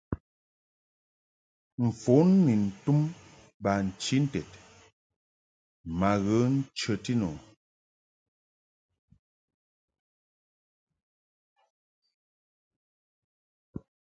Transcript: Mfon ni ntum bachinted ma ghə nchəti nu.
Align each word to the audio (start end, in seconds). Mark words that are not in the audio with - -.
Mfon 1.83 2.27
ni 2.45 2.53
ntum 2.65 2.99
bachinted 3.63 4.49
ma 5.99 6.11
ghə 6.23 6.37
nchəti 6.57 7.13
nu. 7.21 7.29